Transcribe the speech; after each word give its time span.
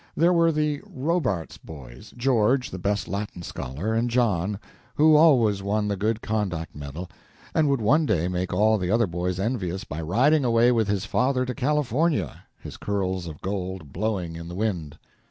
There 0.17 0.33
were 0.33 0.51
the 0.51 0.81
Robards 0.87 1.57
boys 1.57 2.11
George, 2.17 2.71
the 2.71 2.79
best 2.79 3.07
Latin 3.07 3.43
scholar, 3.43 3.93
and 3.93 4.09
John, 4.09 4.57
who 4.95 5.15
always 5.15 5.61
won 5.61 5.87
the 5.87 5.95
good 5.95 6.23
conduct 6.23 6.75
medal, 6.75 7.07
and 7.53 7.69
would 7.69 7.81
one 7.81 8.07
day 8.07 8.27
make 8.27 8.51
all 8.51 8.79
the 8.79 8.89
other 8.89 9.05
boys 9.05 9.39
envious 9.39 9.83
by 9.83 10.01
riding 10.01 10.43
away 10.43 10.71
with 10.71 10.87
his 10.87 11.05
father 11.05 11.45
to 11.45 11.53
California, 11.53 12.43
his 12.59 12.77
curls 12.77 13.27
of 13.27 13.41
gold 13.41 13.93
blowing 13.93 14.35
in 14.35 14.47
the 14.47 14.55
wind. 14.55 14.97